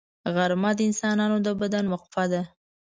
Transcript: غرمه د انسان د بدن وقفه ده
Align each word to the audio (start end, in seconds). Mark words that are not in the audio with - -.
غرمه 0.35 0.71
د 0.77 0.79
انسان 0.87 1.17
د 1.45 1.47
بدن 1.61 1.85
وقفه 1.93 2.23
ده 2.31 2.41